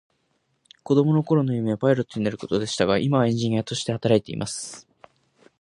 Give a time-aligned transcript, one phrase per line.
[0.81, 4.87] 子供の頃の夢はパイロットになることでしたが、今はエンジニアとして働いています。